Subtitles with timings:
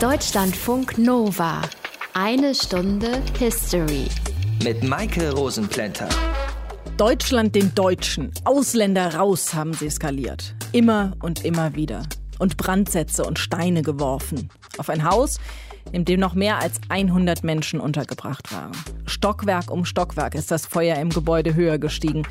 [0.00, 1.60] Deutschlandfunk Nova.
[2.14, 4.08] Eine Stunde History.
[4.64, 6.08] Mit Maike Rosenplanter.
[6.96, 8.32] Deutschland den Deutschen.
[8.44, 10.54] Ausländer raus, haben sie skaliert.
[10.72, 12.04] Immer und immer wieder.
[12.38, 14.48] Und Brandsätze und Steine geworfen.
[14.78, 15.38] Auf ein Haus,
[15.92, 18.72] in dem noch mehr als 100 Menschen untergebracht waren.
[19.04, 22.22] Stockwerk um Stockwerk ist das Feuer im Gebäude höher gestiegen.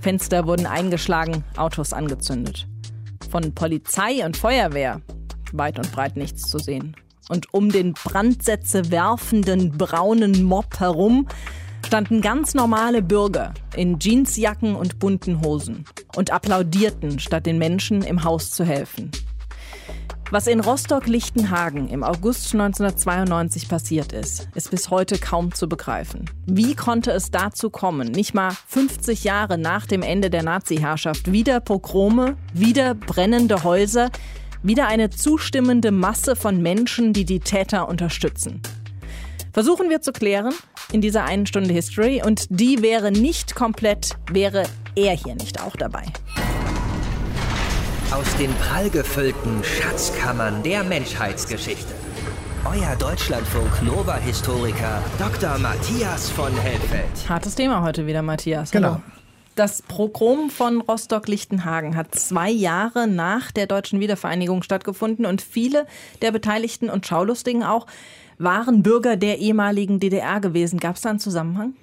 [0.00, 2.66] Fenster wurden eingeschlagen, Autos angezündet.
[3.30, 5.00] Von Polizei und Feuerwehr
[5.52, 6.96] weit und breit nichts zu sehen.
[7.28, 11.28] Und um den Brandsätze werfenden braunen Mob herum
[11.86, 15.84] standen ganz normale Bürger in Jeansjacken und bunten Hosen
[16.16, 19.10] und applaudierten, statt den Menschen im Haus zu helfen.
[20.32, 26.24] Was in Rostock-Lichtenhagen im August 1992 passiert ist, ist bis heute kaum zu begreifen.
[26.46, 31.60] Wie konnte es dazu kommen, nicht mal 50 Jahre nach dem Ende der Nazi-Herrschaft, wieder
[31.60, 34.08] Pogrome, wieder brennende Häuser,
[34.62, 38.60] wieder eine zustimmende Masse von Menschen, die die Täter unterstützen.
[39.52, 40.54] Versuchen wir zu klären
[40.92, 45.76] in dieser einen Stunde History und die wäre nicht komplett, wäre er hier nicht auch
[45.76, 46.04] dabei.
[48.10, 51.92] Aus den prallgefüllten Schatzkammern der Menschheitsgeschichte.
[52.64, 55.58] Euer Deutschlandfunk Nova-Historiker Dr.
[55.58, 57.28] Matthias von Helfeld.
[57.28, 58.70] Hartes Thema heute wieder, Matthias.
[58.70, 59.02] Genau.
[59.54, 65.86] Das Pogrom von Rostock-Lichtenhagen hat zwei Jahre nach der deutschen Wiedervereinigung stattgefunden und viele
[66.22, 67.86] der Beteiligten und Schaulustigen auch
[68.42, 70.78] waren Bürger der ehemaligen DDR gewesen.
[70.78, 71.74] Gab es da einen Zusammenhang?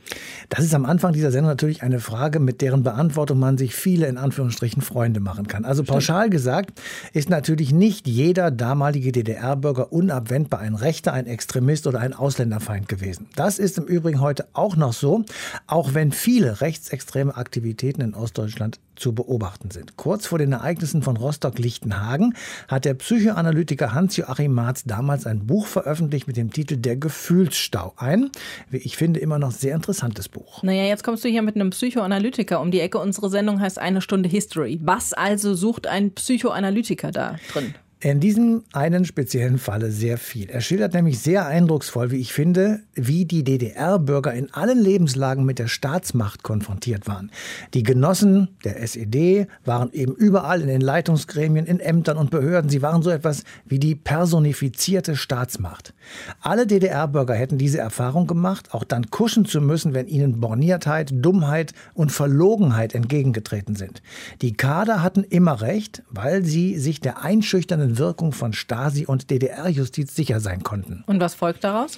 [0.49, 4.07] Das ist am Anfang dieser Sendung natürlich eine Frage, mit deren Beantwortung man sich viele
[4.07, 5.65] in Anführungsstrichen Freunde machen kann.
[5.65, 6.81] Also pauschal gesagt
[7.13, 13.27] ist natürlich nicht jeder damalige DDR-Bürger unabwendbar ein Rechter, ein Extremist oder ein Ausländerfeind gewesen.
[13.35, 15.23] Das ist im Übrigen heute auch noch so,
[15.67, 19.97] auch wenn viele rechtsextreme Aktivitäten in Ostdeutschland zu beobachten sind.
[19.97, 22.35] Kurz vor den Ereignissen von Rostock-Lichtenhagen
[22.67, 27.93] hat der Psychoanalytiker Hans-Joachim Marz damals ein Buch veröffentlicht mit dem Titel Der Gefühlsstau.
[27.97, 28.29] Ein,
[28.69, 30.63] wie ich finde, immer noch sehr interessantes Buch.
[30.63, 32.99] Naja, jetzt kommst du hier mit einem Psychoanalytiker um die Ecke.
[32.99, 34.79] Unsere Sendung heißt Eine Stunde History.
[34.81, 37.73] Was also sucht ein Psychoanalytiker da drin?
[38.01, 40.49] In diesem einen speziellen Falle sehr viel.
[40.49, 45.59] Er schildert nämlich sehr eindrucksvoll, wie ich finde, wie die DDR-Bürger in allen Lebenslagen mit
[45.59, 47.29] der Staatsmacht konfrontiert waren.
[47.73, 52.69] Die Genossen der SED waren eben überall in den Leitungsgremien, in Ämtern und Behörden.
[52.69, 55.93] Sie waren so etwas wie die personifizierte Staatsmacht.
[56.39, 61.73] Alle DDR-Bürger hätten diese Erfahrung gemacht, auch dann kuschen zu müssen, wenn ihnen Borniertheit, Dummheit
[61.95, 64.01] und Verlogenheit entgegengetreten sind.
[64.41, 70.15] Die Kader hatten immer recht, weil sie sich der einschüchternden Wirkung von Stasi und DDR-Justiz
[70.15, 71.03] sicher sein konnten.
[71.07, 71.95] Und was folgt daraus?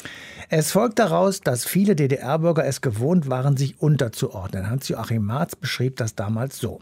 [0.50, 4.70] Es folgt daraus, dass viele DDR-Bürger es gewohnt waren, sich unterzuordnen.
[4.70, 6.80] Hans-Joachim Marz beschrieb das damals so.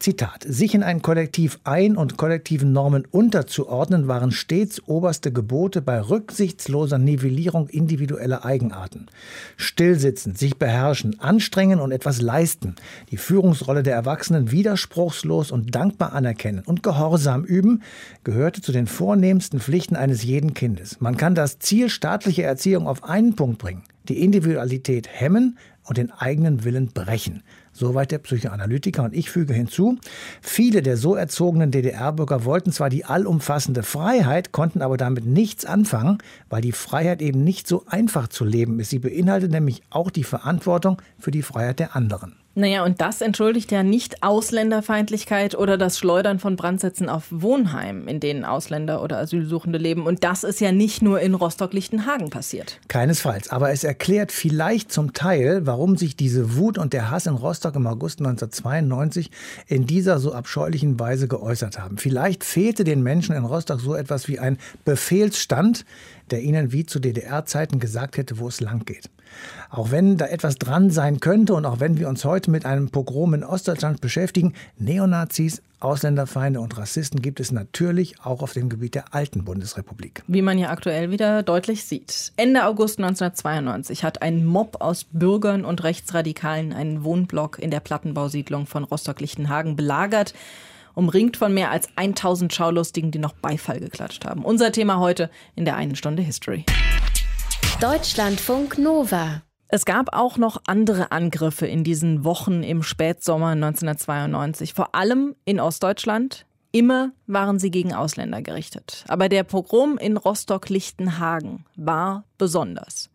[0.00, 0.44] Zitat.
[0.48, 6.98] Sich in ein Kollektiv ein- und kollektiven Normen unterzuordnen, waren stets oberste Gebote bei rücksichtsloser
[6.98, 9.06] Nivellierung individueller Eigenarten.
[9.56, 12.76] Stillsitzen, sich beherrschen, anstrengen und etwas leisten,
[13.10, 17.82] die Führungsrolle der Erwachsenen widerspruchslos und dankbar anerkennen und Gehorsam üben,
[18.24, 21.00] gehörte zu den vornehmsten Pflichten eines jeden Kindes.
[21.00, 26.10] Man kann das Ziel staatlicher Erziehung auf einen Punkt bringen, die Individualität hemmen und den
[26.10, 27.42] eigenen Willen brechen.
[27.72, 29.04] Soweit der Psychoanalytiker.
[29.04, 29.98] Und ich füge hinzu,
[30.40, 36.18] viele der so erzogenen DDR-Bürger wollten zwar die allumfassende Freiheit, konnten aber damit nichts anfangen,
[36.48, 38.90] weil die Freiheit eben nicht so einfach zu leben ist.
[38.90, 42.36] Sie beinhaltet nämlich auch die Verantwortung für die Freiheit der anderen.
[42.60, 48.20] Naja, und das entschuldigt ja nicht Ausländerfeindlichkeit oder das Schleudern von Brandsätzen auf Wohnheimen, in
[48.20, 50.06] denen Ausländer oder Asylsuchende leben.
[50.06, 52.78] Und das ist ja nicht nur in Rostock-Lichtenhagen passiert.
[52.88, 53.48] Keinesfalls.
[53.48, 57.76] Aber es erklärt vielleicht zum Teil, warum sich diese Wut und der Hass in Rostock
[57.76, 59.30] im August 1992
[59.66, 61.96] in dieser so abscheulichen Weise geäußert haben.
[61.96, 65.86] Vielleicht fehlte den Menschen in Rostock so etwas wie ein Befehlsstand,
[66.30, 69.10] der ihnen wie zu DDR-Zeiten gesagt hätte, wo es lang geht.
[69.70, 72.90] Auch wenn da etwas dran sein könnte und auch wenn wir uns heute mit einem
[72.90, 78.94] Pogrom in Ostdeutschland beschäftigen, Neonazis, Ausländerfeinde und Rassisten gibt es natürlich auch auf dem Gebiet
[78.94, 80.22] der alten Bundesrepublik.
[80.26, 82.32] Wie man ja aktuell wieder deutlich sieht.
[82.36, 88.66] Ende August 1992 hat ein Mob aus Bürgern und Rechtsradikalen einen Wohnblock in der Plattenbausiedlung
[88.66, 90.34] von Rostock-Lichtenhagen belagert
[90.94, 94.44] umringt von mehr als 1000 Schaulustigen, die noch Beifall geklatscht haben.
[94.44, 96.64] Unser Thema heute in der einen Stunde History.
[97.80, 99.42] Deutschlandfunk Nova.
[99.68, 105.60] Es gab auch noch andere Angriffe in diesen Wochen im Spätsommer 1992, vor allem in
[105.60, 106.44] Ostdeutschland.
[106.72, 109.04] Immer waren sie gegen Ausländer gerichtet.
[109.08, 113.10] Aber der Pogrom in Rostock-Lichtenhagen war besonders.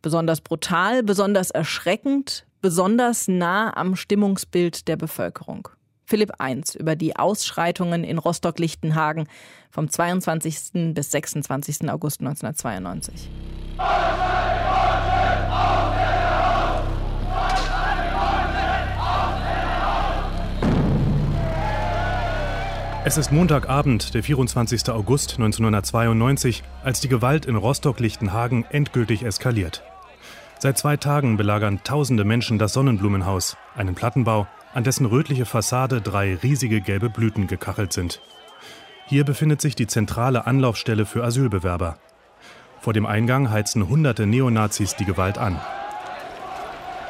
[0.00, 5.68] Besonders brutal, besonders erschreckend, besonders nah am Stimmungsbild der Bevölkerung.
[6.08, 6.62] Philipp I.
[6.78, 9.28] über die Ausschreitungen in Rostock-Lichtenhagen
[9.70, 10.94] vom 22.
[10.94, 11.90] bis 26.
[11.90, 13.28] August 1992.
[23.04, 24.88] Es ist Montagabend, der 24.
[24.88, 29.82] August 1992, als die Gewalt in Rostock-Lichtenhagen endgültig eskaliert.
[30.60, 36.34] Seit zwei Tagen belagern tausende Menschen das Sonnenblumenhaus, einen Plattenbau, an dessen rötliche Fassade drei
[36.34, 38.20] riesige gelbe Blüten gekachelt sind.
[39.06, 41.98] Hier befindet sich die zentrale Anlaufstelle für Asylbewerber.
[42.80, 45.60] Vor dem Eingang heizen hunderte Neonazis die Gewalt an.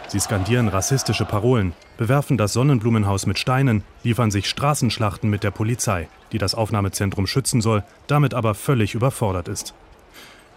[0.09, 6.09] Sie skandieren rassistische Parolen, bewerfen das Sonnenblumenhaus mit Steinen, liefern sich Straßenschlachten mit der Polizei,
[6.33, 9.75] die das Aufnahmezentrum schützen soll, damit aber völlig überfordert ist.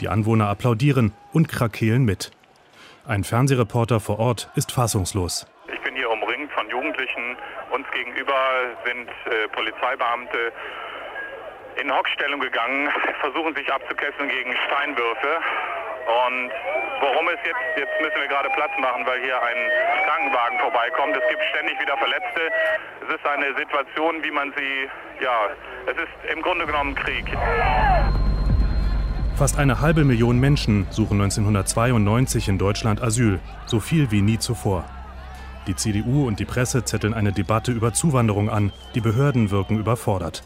[0.01, 2.31] Die Anwohner applaudieren und krakeelen mit.
[3.07, 5.47] Ein Fernsehreporter vor Ort ist fassungslos.
[5.73, 7.35] Ich bin hier umringt von Jugendlichen.
[7.71, 8.35] Uns gegenüber
[8.85, 10.53] sind äh, Polizeibeamte
[11.81, 12.89] in Hockstellung gegangen,
[13.21, 15.39] versuchen sich abzukesseln gegen Steinwürfe.
[16.29, 16.51] Und
[17.01, 19.71] worum es jetzt, jetzt müssen wir gerade Platz machen, weil hier ein
[20.05, 21.17] Krankenwagen vorbeikommt.
[21.17, 22.51] Es gibt ständig wieder Verletzte.
[23.07, 24.89] Es ist eine Situation, wie man sie,
[25.23, 25.49] ja,
[25.87, 27.25] es ist im Grunde genommen Krieg.
[29.41, 34.85] Fast eine halbe Million Menschen suchen 1992 in Deutschland Asyl, so viel wie nie zuvor.
[35.65, 40.43] Die CDU und die Presse zetteln eine Debatte über Zuwanderung an, die Behörden wirken überfordert.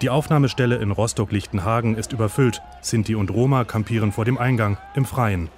[0.00, 2.62] Die Aufnahmestelle in Rostock-Lichtenhagen ist überfüllt.
[2.80, 5.50] Sinti und Roma kampieren vor dem Eingang, im Freien.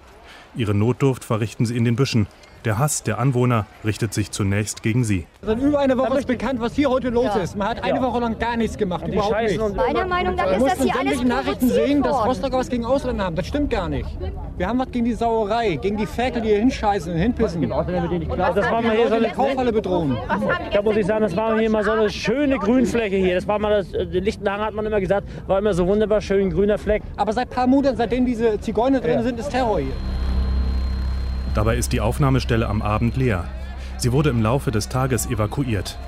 [0.56, 2.26] Ihre Notdurft verrichten sie in den Büschen.
[2.64, 5.26] Der Hass der Anwohner richtet sich zunächst gegen sie.
[5.42, 7.56] Seit über eine Woche ist bekannt, was hier heute los ist.
[7.56, 9.58] Man hat eine Woche lang gar nichts gemacht, überhaupt nichts.
[9.74, 12.24] Meiner Meinung nach ist das hier alles sämtliche Nachrichten sehen, dass.
[12.24, 13.34] Rostocker was gegen Ausländer haben.
[13.34, 14.08] Das stimmt gar nicht.
[14.58, 17.68] Wir haben was gegen die Sauerei, gegen die Ferkel, die hier hinscheißen und hinpissen.
[17.68, 20.16] Das war mal hier so eine Kaufhalle bedrohen.
[20.72, 23.34] Da muss ich sagen, das war hier mal so eine schöne Grünfläche hier.
[23.34, 26.50] Das war mal das, äh, Lichtenhagen hat man immer gesagt, war immer so wunderbar schön
[26.50, 27.02] grüner Fleck.
[27.16, 29.92] Aber seit ein paar Monaten, seitdem diese Zigeuner drin sind, ist Terror hier.
[31.54, 33.44] Dabei ist die Aufnahmestelle am Abend leer.
[33.98, 35.98] Sie wurde im Laufe des Tages evakuiert.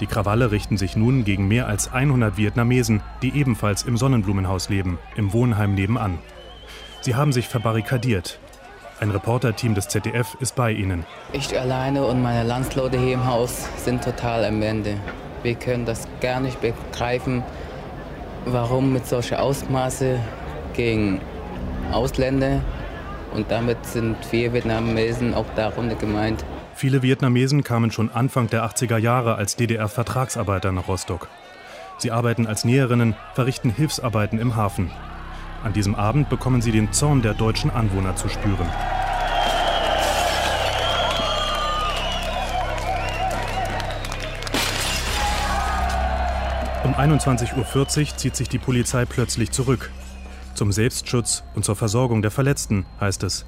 [0.00, 4.98] Die Krawalle richten sich nun gegen mehr als 100 Vietnamesen, die ebenfalls im Sonnenblumenhaus leben,
[5.16, 6.18] im Wohnheim nebenan.
[7.00, 8.38] Sie haben sich verbarrikadiert.
[9.00, 11.04] Ein Reporterteam des ZDF ist bei ihnen.
[11.32, 14.96] Ich alleine und meine Landsleute hier im Haus sind total am Ende.
[15.42, 17.42] Wir können das gar nicht begreifen,
[18.44, 20.18] warum mit solchen Ausmaße
[20.74, 21.20] gegen
[21.92, 22.60] Ausländer
[23.34, 26.44] und damit sind wir Vietnamesen auch darunter gemeint.
[26.74, 31.28] Viele Vietnamesen kamen schon Anfang der 80er Jahre als DDR-Vertragsarbeiter nach Rostock.
[31.98, 34.90] Sie arbeiten als Näherinnen, verrichten Hilfsarbeiten im Hafen.
[35.62, 38.68] An diesem Abend bekommen sie den Zorn der deutschen Anwohner zu spüren.
[46.84, 49.90] Um 21.40 Uhr zieht sich die Polizei plötzlich zurück.
[50.54, 53.44] Zum Selbstschutz und zur Versorgung der Verletzten, heißt es.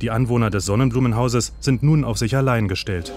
[0.00, 3.12] Die Anwohner des Sonnenblumenhauses sind nun auf sich allein gestellt.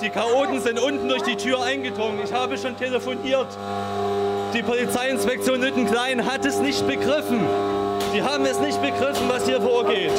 [0.00, 2.20] Die Chaoten sind unten durch die Tür eingedrungen.
[2.24, 3.48] Ich habe schon telefoniert.
[4.54, 7.40] Die Polizeiinspektion Lüttenklein hat es nicht begriffen.
[8.14, 10.12] Die haben es nicht begriffen, was hier vorgeht.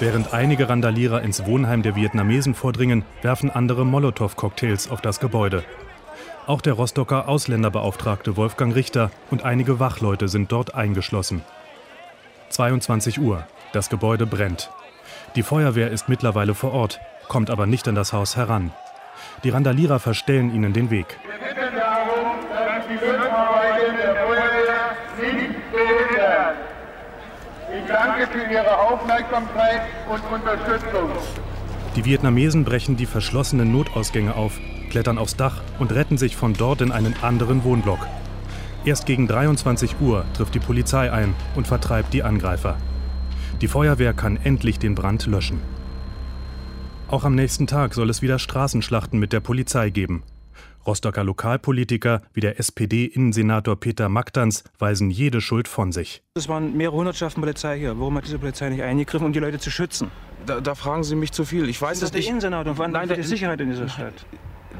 [0.00, 5.62] Während einige Randalierer ins Wohnheim der Vietnamesen vordringen, werfen andere Molotow-Cocktails auf das Gebäude.
[6.46, 11.42] Auch der Rostocker Ausländerbeauftragte Wolfgang Richter und einige Wachleute sind dort eingeschlossen.
[12.48, 13.46] 22 Uhr.
[13.74, 14.70] Das Gebäude brennt.
[15.36, 18.72] Die Feuerwehr ist mittlerweile vor Ort, kommt aber nicht an das Haus heran.
[19.44, 21.18] Die Randalierer verstellen ihnen den Weg.
[21.22, 26.56] Wir bitten darum, dass die Löscharbeiten der Feuerwehr nicht behindern.
[27.76, 31.10] Ich danke für Ihre Aufmerksamkeit und Unterstützung.
[31.96, 34.58] Die Vietnamesen brechen die verschlossenen Notausgänge auf,
[34.90, 38.06] klettern aufs Dach und retten sich von dort in einen anderen Wohnblock.
[38.84, 42.76] Erst gegen 23 Uhr trifft die Polizei ein und vertreibt die Angreifer.
[43.60, 45.60] Die Feuerwehr kann endlich den Brand löschen.
[47.08, 50.22] Auch am nächsten Tag soll es wieder Straßenschlachten mit der Polizei geben.
[50.86, 56.22] Rostocker Lokalpolitiker wie der SPD-Innensenator Peter Magdans weisen jede Schuld von sich.
[56.34, 57.98] Es waren mehrere Hundertschaften Polizei hier.
[57.98, 60.10] Warum hat diese Polizei nicht eingegriffen, um die Leute zu schützen?
[60.46, 61.68] Da, da fragen Sie mich zu viel.
[61.68, 62.26] Ich weiß das ist es nicht.
[62.26, 62.78] der Innensenator.
[62.78, 64.26] Wann Nein, für die Sicherheit in dieser Stadt?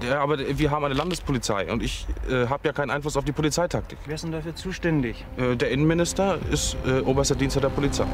[0.03, 3.33] Ja, aber wir haben eine Landespolizei und ich äh, habe ja keinen Einfluss auf die
[3.33, 3.99] Polizeitaktik.
[4.07, 5.27] Wer ist denn dafür zuständig?
[5.37, 8.07] Äh, der Innenminister ist äh, oberster Dienstler der Polizei.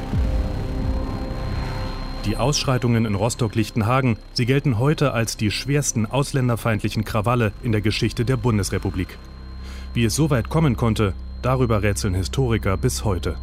[2.27, 8.25] Die Ausschreitungen in Rostock-Lichtenhagen, sie gelten heute als die schwersten ausländerfeindlichen Krawalle in der Geschichte
[8.25, 9.17] der Bundesrepublik.
[9.93, 13.37] Wie es so weit kommen konnte, darüber rätseln Historiker bis heute.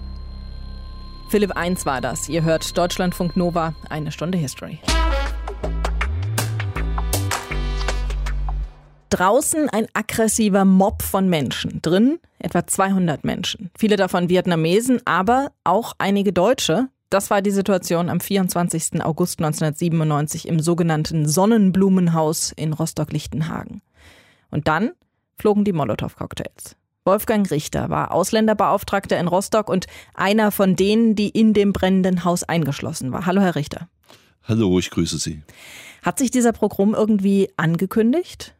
[1.31, 2.29] Philipp 1 war das.
[2.29, 4.79] Ihr hört Deutschlandfunk Nova, eine Stunde History.
[9.09, 11.81] Draußen ein aggressiver Mob von Menschen.
[11.81, 13.71] Drin etwa 200 Menschen.
[13.79, 16.91] Viele davon Vietnamesen, aber auch einige Deutsche.
[17.14, 19.04] Das war die Situation am 24.
[19.04, 23.83] August 1997 im sogenannten Sonnenblumenhaus in Rostock-Lichtenhagen.
[24.50, 24.90] Und dann
[25.38, 26.75] flogen die Molotow-Cocktails.
[27.04, 32.42] Wolfgang Richter war Ausländerbeauftragter in Rostock und einer von denen, die in dem brennenden Haus
[32.42, 33.26] eingeschlossen war.
[33.26, 33.88] Hallo, Herr Richter.
[34.42, 35.42] Hallo, ich grüße Sie.
[36.02, 38.56] Hat sich dieser Pogrom irgendwie angekündigt?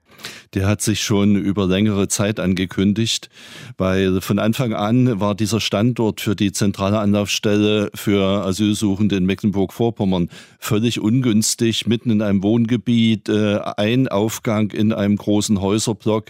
[0.55, 3.29] Der hat sich schon über längere Zeit angekündigt,
[3.77, 10.29] weil von Anfang an war dieser Standort für die zentrale Anlaufstelle für Asylsuchende in Mecklenburg-Vorpommern
[10.59, 16.27] völlig ungünstig, mitten in einem Wohngebiet, äh, ein Aufgang in einem großen Häuserblock.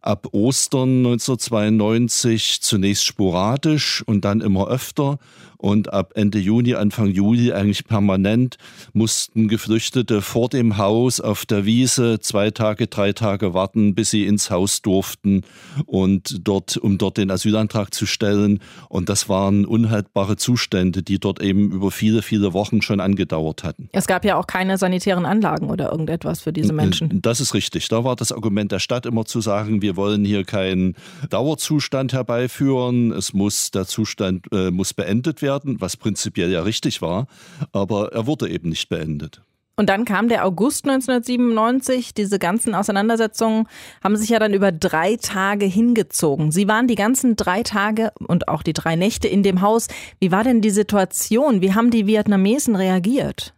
[0.00, 5.18] Ab Ostern 1992 zunächst sporadisch und dann immer öfter
[5.60, 8.56] und ab Ende Juni, Anfang Juli eigentlich permanent
[8.94, 14.24] mussten Geflüchtete vor dem Haus auf der Wiese zwei Tage, drei Tage warten, bis sie
[14.24, 15.42] ins Haus durften
[15.84, 18.60] und dort, um dort den Asylantrag zu stellen.
[18.88, 23.90] Und das waren unhaltbare Zustände, die dort eben über viele, viele Wochen schon angedauert hatten.
[23.92, 27.20] Es gab ja auch keine sanitären Anlagen oder irgendetwas für diese Menschen.
[27.20, 27.88] Das ist richtig.
[27.88, 30.94] Da war das Argument der Stadt immer zu sagen, wir wollen hier keinen
[31.28, 33.12] Dauerzustand herbeiführen.
[33.12, 37.26] Es muss, der Zustand äh, muss beendet werden werden, was prinzipiell ja richtig war,
[37.72, 39.42] aber er wurde eben nicht beendet.
[39.76, 42.12] Und dann kam der August 1997.
[42.12, 43.66] Diese ganzen Auseinandersetzungen
[44.04, 46.52] haben sich ja dann über drei Tage hingezogen.
[46.52, 49.88] Sie waren die ganzen drei Tage und auch die drei Nächte in dem Haus.
[50.20, 51.62] Wie war denn die Situation?
[51.62, 53.54] Wie haben die Vietnamesen reagiert?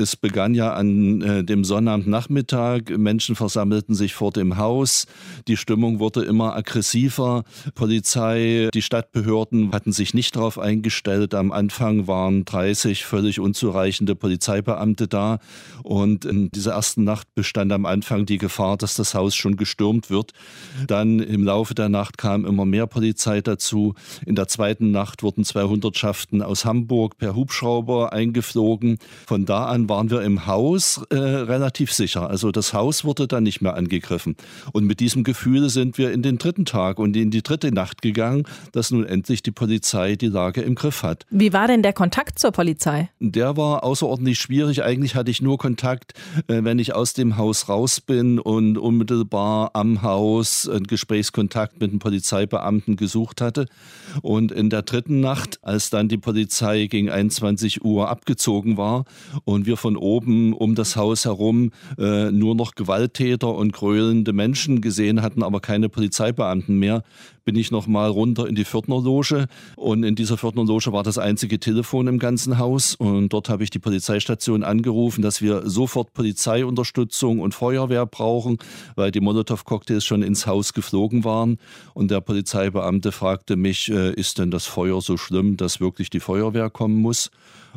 [0.00, 2.96] Es begann ja an äh, dem Sonnabendnachmittag.
[2.96, 5.06] Menschen versammelten sich vor dem Haus.
[5.46, 7.44] Die Stimmung wurde immer aggressiver.
[7.74, 11.34] Polizei, die Stadtbehörden hatten sich nicht darauf eingestellt.
[11.34, 15.38] Am Anfang waren 30 völlig unzureichende Polizeibeamte da.
[15.82, 20.08] Und in dieser ersten Nacht bestand am Anfang die Gefahr, dass das Haus schon gestürmt
[20.08, 20.32] wird.
[20.86, 23.94] Dann im Laufe der Nacht kam immer mehr Polizei dazu.
[24.24, 28.96] In der zweiten Nacht wurden zwei Hundertschaften aus Hamburg per Hubschrauber eingeflogen.
[29.26, 32.30] Von da an waren wir im Haus äh, relativ sicher.
[32.30, 34.36] Also das Haus wurde dann nicht mehr angegriffen.
[34.72, 38.00] Und mit diesem Gefühl sind wir in den dritten Tag und in die dritte Nacht
[38.00, 41.26] gegangen, dass nun endlich die Polizei die Lage im Griff hat.
[41.30, 43.10] Wie war denn der Kontakt zur Polizei?
[43.18, 44.82] Der war außerordentlich schwierig.
[44.82, 46.14] Eigentlich hatte ich nur Kontakt,
[46.46, 51.90] äh, wenn ich aus dem Haus raus bin und unmittelbar am Haus einen Gesprächskontakt mit
[51.90, 53.66] einem Polizeibeamten gesucht hatte.
[54.22, 59.04] Und in der dritten Nacht, als dann die Polizei gegen 21 Uhr abgezogen war
[59.44, 64.80] und wir von oben um das Haus herum äh, nur noch Gewalttäter und gröhlende Menschen
[64.80, 67.02] gesehen hatten, aber keine Polizeibeamten mehr,
[67.44, 71.58] bin ich noch mal runter in die Pförtnerloge und in dieser Pförtnerloge war das einzige
[71.58, 77.40] Telefon im ganzen Haus und dort habe ich die Polizeistation angerufen, dass wir sofort Polizeiunterstützung
[77.40, 78.58] und Feuerwehr brauchen,
[78.94, 81.58] weil die Molotow-Cocktails schon ins Haus geflogen waren
[81.94, 86.20] und der Polizeibeamte fragte mich, äh, ist denn das Feuer so schlimm, dass wirklich die
[86.20, 87.30] Feuerwehr kommen muss?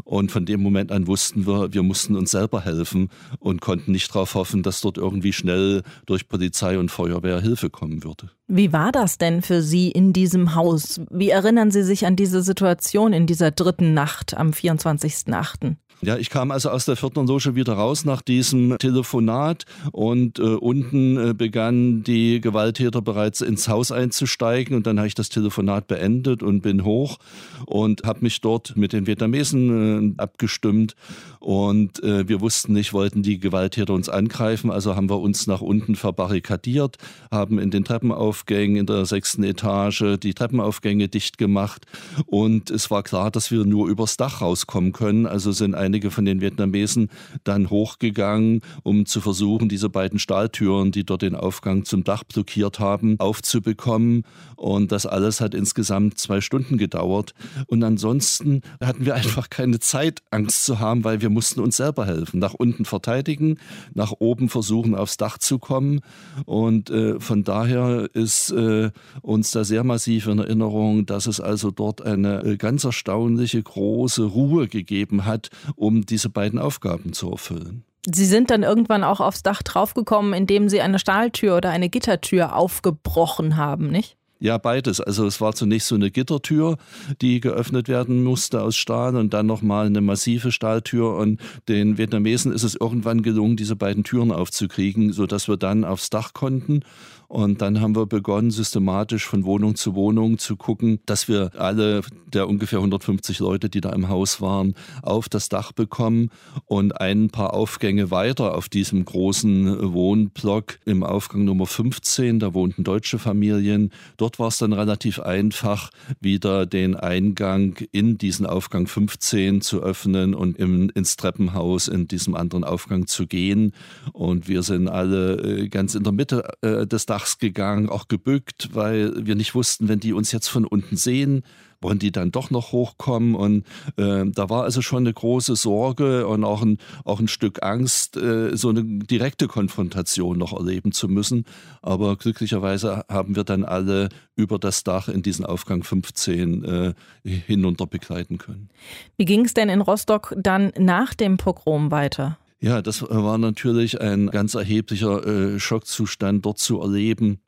[0.03, 4.09] Und von dem Moment an wussten wir, wir mussten uns selber helfen und konnten nicht
[4.09, 8.31] darauf hoffen, dass dort irgendwie schnell durch Polizei und Feuerwehr Hilfe kommen würde.
[8.47, 10.99] Wie war das denn für Sie in diesem Haus?
[11.09, 15.77] Wie erinnern Sie sich an diese Situation in dieser dritten Nacht am 24.08.?
[16.01, 20.41] Ja, ich kam also aus der vierten Loge wieder raus nach diesem Telefonat und äh,
[20.41, 25.87] unten äh, begannen die Gewalttäter bereits ins Haus einzusteigen und dann habe ich das Telefonat
[25.87, 27.19] beendet und bin hoch
[27.65, 30.97] und habe mich dort mit den Vietnamesen äh, abgestimmt
[31.39, 35.61] und äh, wir wussten nicht, wollten die Gewalttäter uns angreifen, also haben wir uns nach
[35.61, 36.97] unten verbarrikadiert,
[37.31, 37.85] haben in den
[38.33, 41.85] Treppenaufgängen in der sechsten Etage die Treppenaufgänge dicht gemacht
[42.25, 46.09] und es war klar, dass wir nur übers Dach rauskommen können, also sind ein einige
[46.09, 47.09] von den Vietnamesen
[47.43, 52.79] dann hochgegangen, um zu versuchen, diese beiden Stahltüren, die dort den Aufgang zum Dach blockiert
[52.79, 54.23] haben, aufzubekommen.
[54.55, 57.35] Und das alles hat insgesamt zwei Stunden gedauert.
[57.67, 62.07] Und ansonsten hatten wir einfach keine Zeit, Angst zu haben, weil wir mussten uns selber
[62.07, 62.39] helfen.
[62.39, 63.59] Nach unten verteidigen,
[63.93, 65.99] nach oben versuchen, aufs Dach zu kommen.
[66.45, 71.71] Und äh, von daher ist äh, uns da sehr massiv in Erinnerung, dass es also
[71.71, 77.83] dort eine äh, ganz erstaunliche große Ruhe gegeben hat, um diese beiden Aufgaben zu erfüllen.
[78.05, 82.55] Sie sind dann irgendwann auch aufs Dach draufgekommen, indem Sie eine Stahltür oder eine Gittertür
[82.55, 84.17] aufgebrochen haben, nicht?
[84.43, 84.99] Ja, beides.
[84.99, 86.75] Also es war zunächst so eine Gittertür,
[87.21, 91.15] die geöffnet werden musste aus Stahl und dann nochmal eine massive Stahltür.
[91.15, 91.39] Und
[91.69, 96.33] den Vietnamesen ist es irgendwann gelungen, diese beiden Türen aufzukriegen, sodass wir dann aufs Dach
[96.33, 96.81] konnten.
[97.27, 102.01] Und dann haben wir begonnen, systematisch von Wohnung zu Wohnung zu gucken, dass wir alle
[102.31, 106.29] der ungefähr 150 Leute, die da im Haus waren, auf das Dach bekommen
[106.65, 112.83] und ein paar Aufgänge weiter auf diesem großen Wohnblock im Aufgang Nummer 15, da wohnten
[112.83, 113.91] deutsche Familien.
[114.17, 115.89] Dort war es dann relativ einfach,
[116.19, 122.35] wieder den Eingang in diesen Aufgang 15 zu öffnen und im, ins Treppenhaus in diesem
[122.35, 123.73] anderen Aufgang zu gehen.
[124.11, 128.07] Und wir sind alle äh, ganz in der Mitte äh, des Dachs Dachs gegangen, auch
[128.07, 131.43] gebückt, weil wir nicht wussten, wenn die uns jetzt von unten sehen,
[131.79, 133.35] wollen die dann doch noch hochkommen.
[133.35, 133.67] Und
[133.97, 138.17] äh, da war also schon eine große Sorge und auch ein, auch ein Stück Angst,
[138.17, 141.45] äh, so eine direkte Konfrontation noch erleben zu müssen.
[141.83, 146.93] Aber glücklicherweise haben wir dann alle über das Dach in diesen Aufgang 15 äh,
[147.23, 148.69] hinunter begleiten können.
[149.17, 152.39] Wie ging es denn in Rostock dann nach dem Pogrom weiter?
[152.63, 157.41] Ja, das war natürlich ein ganz erheblicher äh, Schockzustand, dort zu erleben,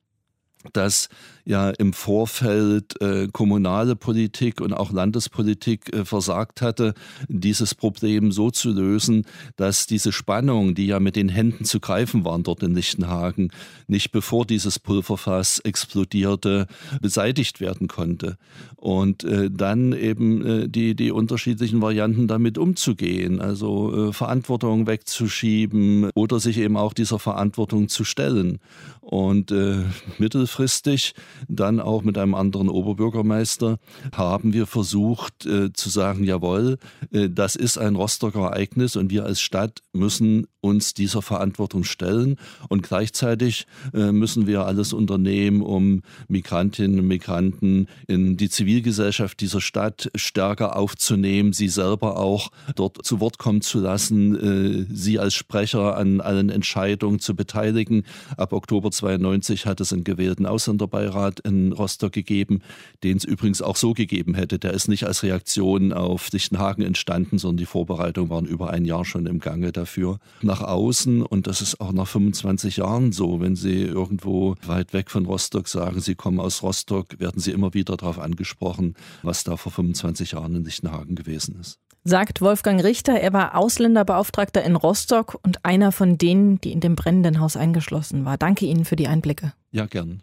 [0.74, 1.07] dass
[1.45, 6.95] ja im Vorfeld äh, kommunale Politik und auch Landespolitik äh, versagt hatte,
[7.27, 9.25] dieses Problem so zu lösen,
[9.55, 13.51] dass diese Spannung, die ja mit den Händen zu greifen waren dort in Lichtenhagen,
[13.87, 16.67] nicht bevor dieses Pulverfass explodierte,
[16.99, 18.37] beseitigt werden konnte.
[18.75, 26.09] Und äh, dann eben äh, die, die unterschiedlichen Varianten damit umzugehen, also äh, Verantwortung wegzuschieben
[26.15, 28.59] oder sich eben auch dieser Verantwortung zu stellen.
[29.01, 29.83] Und äh,
[30.17, 31.13] mittelfristig
[31.48, 33.77] dann auch mit einem anderen Oberbürgermeister
[34.13, 36.77] haben wir versucht äh, zu sagen, jawohl,
[37.12, 42.38] äh, das ist ein Rostocker Ereignis und wir als Stadt müssen uns dieser Verantwortung stellen
[42.70, 49.62] und gleichzeitig äh, müssen wir alles unternehmen, um Migrantinnen und Migranten in die Zivilgesellschaft dieser
[49.62, 55.36] Stadt stärker aufzunehmen, sie selber auch dort zu Wort kommen zu lassen, äh, sie als
[55.36, 58.04] Sprecher an allen Entscheidungen zu beteiligen.
[58.36, 62.62] Ab Oktober 92 hat es einen gewählten Ausländerbeirat in Rostock gegeben,
[63.03, 64.60] den es übrigens auch so gegeben hätte.
[64.60, 69.05] Der ist nicht als Reaktion auf Lichtenhagen entstanden, sondern die Vorbereitungen waren über ein Jahr
[69.05, 70.20] schon im Gange dafür.
[70.41, 75.12] Nach außen, und das ist auch nach 25 Jahren so, wenn Sie irgendwo weit weg
[75.12, 79.58] von Rostock sagen, Sie kommen aus Rostock, werden Sie immer wieder darauf angesprochen, was da
[79.58, 83.19] vor 25 Jahren in Lichtenhagen gewesen ist sagt Wolfgang Richter.
[83.19, 88.23] Er war Ausländerbeauftragter in Rostock und einer von denen, die in dem brennenden Haus eingeschlossen
[88.23, 88.38] war.
[88.38, 89.54] Danke Ihnen für die Einblicke.
[89.71, 90.21] Ja, gern.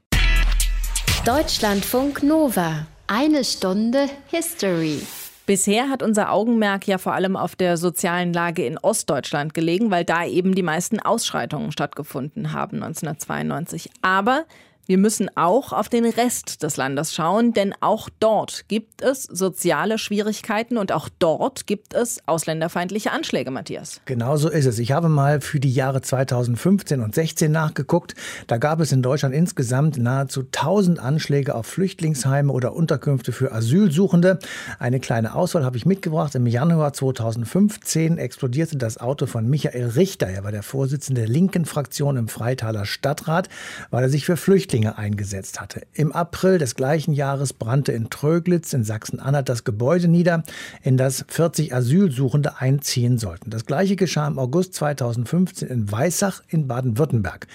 [1.25, 2.85] Deutschlandfunk Nova.
[3.07, 5.01] Eine Stunde History.
[5.47, 10.05] Bisher hat unser Augenmerk ja vor allem auf der sozialen Lage in Ostdeutschland gelegen, weil
[10.05, 13.91] da eben die meisten Ausschreitungen stattgefunden haben 1992.
[14.03, 14.47] Aber
[14.87, 19.97] wir müssen auch auf den Rest des Landes schauen, denn auch dort gibt es soziale
[19.97, 24.01] Schwierigkeiten und auch dort gibt es ausländerfeindliche Anschläge, Matthias.
[24.07, 24.81] Genau so ist es.
[24.81, 28.17] Ich habe mal für die Jahre 2015 und 16 nachgeguckt.
[28.49, 34.41] Da gab es in Deutschland insgesamt nahezu 1000 Anschläge auf Flüchtlingsheime oder Unterkünfte für Asylsuchende.
[34.81, 36.35] Eine kleine Auswahl habe ich mitgebracht.
[36.35, 40.27] Im Januar 2015 explodierte das Auto von Michael Richter.
[40.27, 43.49] Er war der Vorsitzende der linken Fraktion im Freitaler Stadtrat,
[43.91, 45.83] weil er sich für Flüchtlinge Flüchtlinge eingesetzt hatte.
[45.93, 50.45] Im April des gleichen Jahres brannte in Tröglitz in Sachsen-Anhalt das Gebäude nieder,
[50.83, 53.51] in das 40 Asylsuchende einziehen sollten.
[53.51, 57.49] Das gleiche geschah im August 2015 in Weissach in Baden-Württemberg.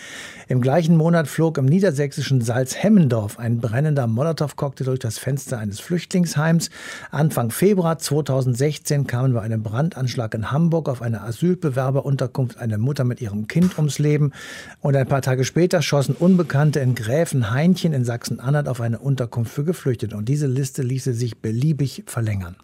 [0.48, 6.70] Im gleichen Monat flog im niedersächsischen Salzhemmendorf ein brennender Molotow-Cocktail durch das Fenster eines Flüchtlingsheims.
[7.10, 13.22] Anfang Februar 2016 kamen bei einem Brandanschlag in Hamburg auf eine Asylbewerberunterkunft eine Mutter mit
[13.22, 14.34] ihrem Kind ums Leben.
[14.82, 19.64] Und ein paar Tage später schossen Unbekannte in Gräfenhainchen in Sachsen-Anhalt auf eine Unterkunft für
[19.64, 20.18] Geflüchtete.
[20.18, 22.58] Und diese Liste ließe sich beliebig verlängern.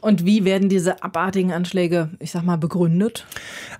[0.00, 3.26] Und wie werden diese abartigen Anschläge, ich sag mal, begründet?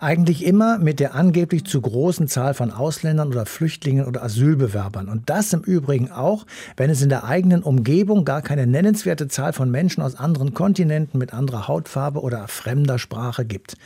[0.00, 5.08] Eigentlich immer mit der angeblich zu großen Zahl von Ausländern oder Flüchtlingen oder Asylbewerbern.
[5.08, 9.52] Und das im Übrigen auch, wenn es in der eigenen Umgebung gar keine nennenswerte Zahl
[9.52, 13.76] von Menschen aus anderen Kontinenten mit anderer Hautfarbe oder fremder Sprache gibt.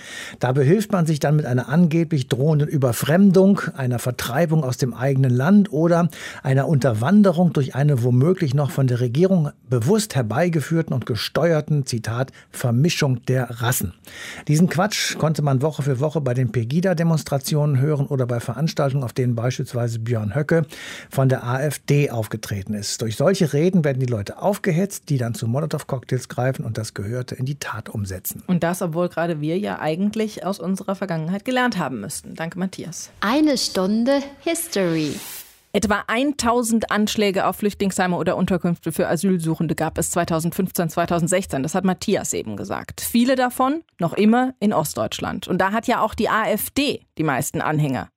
[0.40, 5.31] Da behilft man sich dann mit einer angeblich drohenden Überfremdung, einer Vertreibung aus dem eigenen
[5.31, 6.09] Land oder
[6.42, 13.25] einer Unterwanderung durch eine womöglich noch von der Regierung bewusst herbeigeführten und gesteuerten, Zitat, Vermischung
[13.27, 13.95] der Rassen.
[14.49, 19.12] Diesen Quatsch konnte man Woche für Woche bei den Pegida-Demonstrationen hören oder bei Veranstaltungen, auf
[19.12, 20.66] denen beispielsweise Björn Höcke
[21.11, 23.03] von der AfD aufgetreten ist.
[23.03, 27.35] Durch solche Reden werden die Leute aufgehetzt, die dann zu Molotow-Cocktails greifen und das Gehörte
[27.35, 28.42] in die Tat umsetzen.
[28.47, 32.35] Und das, obwohl gerade wir ja eigentlich aus unserer Vergangenheit gelernt haben müssten.
[32.35, 33.11] Danke, Matthias.
[33.21, 35.12] Eine Stunde History.
[35.74, 41.62] Etwa 1000 Anschläge auf Flüchtlingsheime oder Unterkünfte für Asylsuchende gab es 2015, 2016.
[41.62, 43.00] Das hat Matthias eben gesagt.
[43.00, 45.48] Viele davon noch immer in Ostdeutschland.
[45.48, 48.11] Und da hat ja auch die AfD die meisten Anhänger.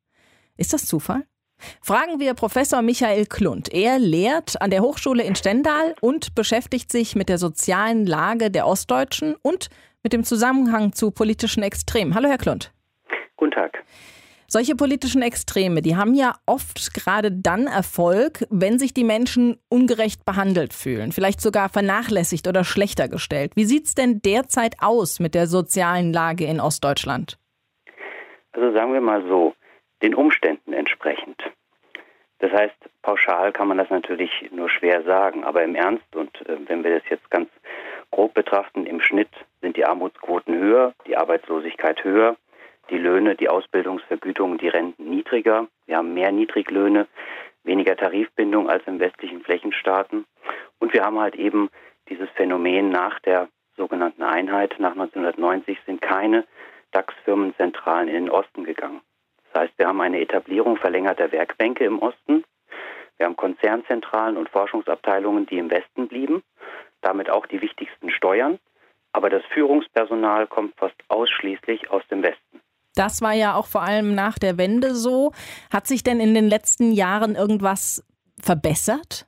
[0.57, 1.23] Ist das Zufall?
[1.81, 3.73] Fragen wir Professor Michael Klund.
[3.73, 8.67] Er lehrt an der Hochschule in Stendal und beschäftigt sich mit der sozialen Lage der
[8.67, 9.69] Ostdeutschen und
[10.03, 12.15] mit dem Zusammenhang zu politischen Extremen.
[12.15, 12.73] Hallo, Herr Klund.
[13.37, 13.85] Guten Tag.
[14.55, 20.23] Solche politischen Extreme, die haben ja oft gerade dann Erfolg, wenn sich die Menschen ungerecht
[20.23, 23.51] behandelt fühlen, vielleicht sogar vernachlässigt oder schlechter gestellt.
[23.57, 27.37] Wie sieht es denn derzeit aus mit der sozialen Lage in Ostdeutschland?
[28.53, 29.55] Also sagen wir mal so,
[30.01, 31.43] den Umständen entsprechend.
[32.39, 36.55] Das heißt, pauschal kann man das natürlich nur schwer sagen, aber im Ernst und äh,
[36.67, 37.49] wenn wir das jetzt ganz
[38.09, 42.37] grob betrachten, im Schnitt sind die Armutsquoten höher, die Arbeitslosigkeit höher,
[42.89, 45.67] die Löhne, die Ausbildungsvergütungen, die Renten niedriger.
[45.85, 47.07] Wir haben mehr Niedriglöhne,
[47.63, 50.25] weniger Tarifbindung als in westlichen Flächenstaaten.
[50.79, 51.69] Und wir haben halt eben
[52.09, 56.45] dieses Phänomen nach der sogenannten Einheit, nach 1990 sind keine
[56.91, 59.01] DAX-Firmenzentralen in den Osten gegangen.
[59.51, 62.43] Das heißt, wir haben eine Etablierung verlängerter Werkbänke im Osten.
[63.17, 66.43] Wir haben Konzernzentralen und Forschungsabteilungen, die im Westen blieben,
[67.01, 68.59] damit auch die wichtigsten Steuern.
[69.13, 72.61] Aber das Führungspersonal kommt fast ausschließlich aus dem Westen.
[72.95, 75.31] Das war ja auch vor allem nach der Wende so.
[75.71, 78.03] Hat sich denn in den letzten Jahren irgendwas
[78.41, 79.27] verbessert?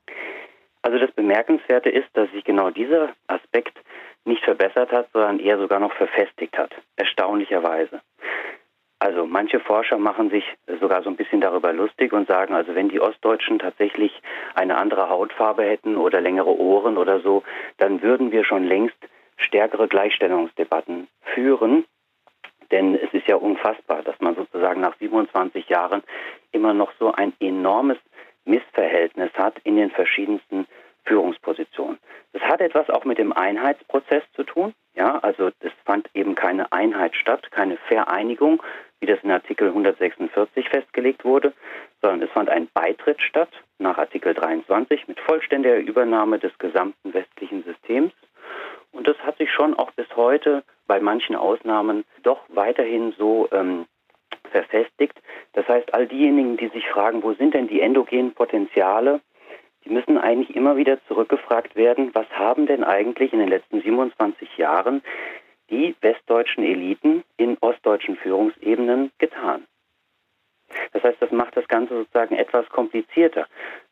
[0.82, 3.76] Also das Bemerkenswerte ist, dass sich genau dieser Aspekt
[4.24, 6.70] nicht verbessert hat, sondern eher sogar noch verfestigt hat.
[6.96, 8.00] Erstaunlicherweise.
[9.00, 10.44] Also manche Forscher machen sich
[10.80, 14.12] sogar so ein bisschen darüber lustig und sagen, also wenn die Ostdeutschen tatsächlich
[14.54, 17.44] eine andere Hautfarbe hätten oder längere Ohren oder so,
[17.76, 18.96] dann würden wir schon längst
[19.36, 21.84] stärkere Gleichstellungsdebatten führen.
[22.70, 26.02] Denn es ist ja unfassbar, dass man sozusagen nach 27 Jahren
[26.52, 27.98] immer noch so ein enormes
[28.44, 30.66] Missverhältnis hat in den verschiedensten
[31.04, 31.98] Führungspositionen.
[32.32, 34.74] Das hat etwas auch mit dem Einheitsprozess zu tun.
[34.94, 38.62] Ja, also es fand eben keine Einheit statt, keine Vereinigung,
[39.00, 41.52] wie das in Artikel 146 festgelegt wurde,
[42.02, 47.62] sondern es fand ein Beitritt statt nach Artikel 23 mit vollständiger Übernahme des gesamten westlichen
[47.62, 48.12] Systems.
[48.98, 53.86] Und das hat sich schon auch bis heute bei manchen Ausnahmen doch weiterhin so ähm,
[54.50, 55.16] verfestigt.
[55.52, 59.20] Das heißt, all diejenigen, die sich fragen, wo sind denn die endogenen Potenziale,
[59.84, 64.58] die müssen eigentlich immer wieder zurückgefragt werden, was haben denn eigentlich in den letzten 27
[64.58, 65.04] Jahren
[65.70, 69.64] die westdeutschen Eliten in ostdeutschen Führungsebenen getan.
[70.92, 73.46] Das heißt, das macht das Ganze sozusagen etwas komplizierter.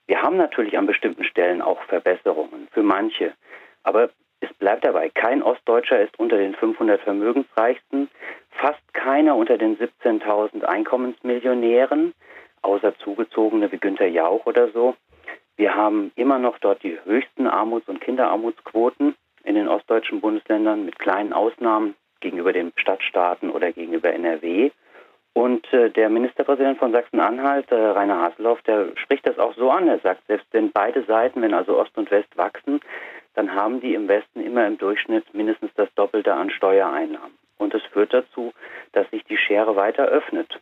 [0.08, 3.34] Wir haben natürlich an bestimmten Stellen auch Verbesserungen für manche,
[3.84, 8.08] aber es bleibt dabei, kein Ostdeutscher ist unter den 500 Vermögensreichsten,
[8.50, 12.14] fast keiner unter den 17.000 Einkommensmillionären,
[12.62, 14.94] außer Zugezogene wie Günter Jauch oder so.
[15.56, 20.98] Wir haben immer noch dort die höchsten Armuts- und Kinderarmutsquoten in den ostdeutschen Bundesländern mit
[20.98, 24.70] kleinen Ausnahmen gegenüber den Stadtstaaten oder gegenüber NRW.
[25.32, 29.86] Und äh, der Ministerpräsident von Sachsen-Anhalt, äh, Rainer Haseloff, der spricht das auch so an.
[29.86, 32.80] Er sagt, selbst wenn beide Seiten, wenn also Ost und West wachsen,
[33.36, 37.36] dann haben die im Westen immer im Durchschnitt mindestens das Doppelte an Steuereinnahmen.
[37.58, 38.52] Und es führt dazu,
[38.92, 40.60] dass sich die Schere weiter öffnet.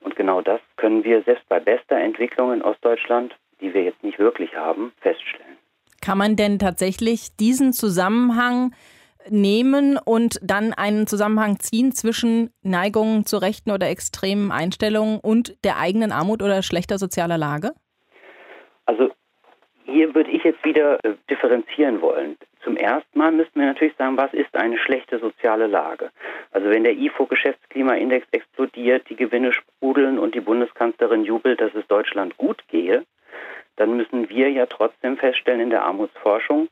[0.00, 4.18] Und genau das können wir selbst bei bester Entwicklung in Ostdeutschland, die wir jetzt nicht
[4.18, 5.58] wirklich haben, feststellen.
[6.00, 8.74] Kann man denn tatsächlich diesen Zusammenhang
[9.28, 15.78] nehmen und dann einen Zusammenhang ziehen zwischen Neigungen zu rechten oder extremen Einstellungen und der
[15.78, 17.72] eigenen Armut oder schlechter sozialer Lage?
[18.86, 19.10] Also
[19.84, 22.36] hier würde ich jetzt wieder äh, differenzieren wollen.
[22.62, 26.10] Zum ersten Mal müssten wir natürlich sagen, was ist eine schlechte soziale Lage?
[26.50, 32.36] Also wenn der IFO-Geschäftsklimaindex explodiert, die Gewinne sprudeln und die Bundeskanzlerin jubelt, dass es Deutschland
[32.38, 33.04] gut gehe,
[33.76, 36.68] dann müssen wir ja trotzdem feststellen in der Armutsforschung,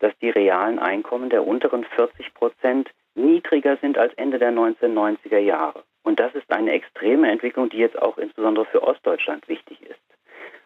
[0.00, 5.84] dass die realen Einkommen der unteren 40 Prozent niedriger sind als Ende der 1990er Jahre.
[6.02, 10.09] Und das ist eine extreme Entwicklung, die jetzt auch insbesondere für Ostdeutschland wichtig ist.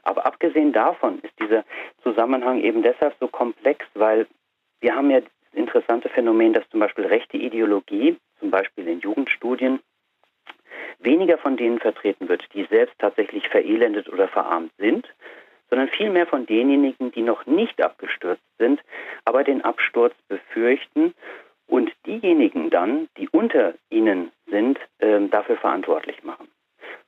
[0.04, 1.64] Aber abgesehen davon ist dieser
[2.02, 4.26] Zusammenhang eben deshalb so komplex, weil
[4.80, 9.80] wir haben ja das interessante Phänomen, dass zum Beispiel rechte Ideologie, zum Beispiel in Jugendstudien,
[10.98, 15.08] weniger von denen vertreten wird, die selbst tatsächlich verelendet oder verarmt sind,
[15.70, 18.80] sondern vielmehr von denjenigen, die noch nicht abgestürzt sind,
[19.24, 21.14] aber den Absturz befürchten
[21.66, 26.48] und diejenigen dann, die unter ihnen sind, äh, dafür verantwortlich machen.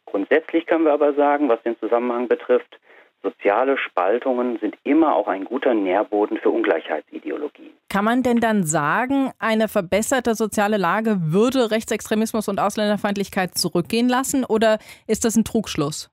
[0.06, 2.78] Grundsätzlich können wir aber sagen, was den Zusammenhang betrifft,
[3.26, 7.72] soziale Spaltungen sind immer auch ein guter Nährboden für Ungleichheitsideologien.
[7.88, 14.44] Kann man denn dann sagen, eine verbesserte soziale Lage würde Rechtsextremismus und Ausländerfeindlichkeit zurückgehen lassen
[14.44, 16.10] oder ist das ein Trugschluss?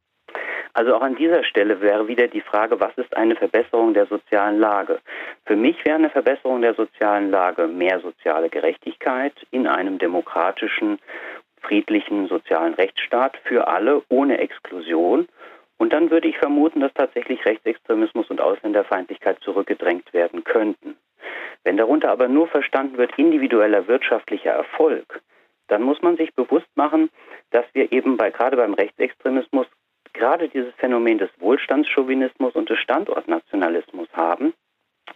[0.76, 4.60] Also auch an dieser Stelle wäre wieder die Frage, was ist eine Verbesserung der sozialen
[4.60, 4.99] Lage?
[5.45, 10.97] Für mich wäre eine Verbesserung der sozialen Lage mehr soziale Gerechtigkeit in einem demokratischen,
[11.62, 15.28] friedlichen, sozialen Rechtsstaat für alle ohne Exklusion.
[15.84, 20.96] Und dann würde ich vermuten, dass tatsächlich Rechtsextremismus und Ausländerfeindlichkeit zurückgedrängt werden könnten.
[21.65, 25.22] Wenn darunter aber nur verstanden wird individueller wirtschaftlicher Erfolg,
[25.67, 27.10] dann muss man sich bewusst machen,
[27.52, 29.67] dass wir eben bei, gerade beim Rechtsextremismus
[30.13, 34.54] gerade dieses Phänomen des Wohlstandschauvinismus und des Standortnationalismus haben.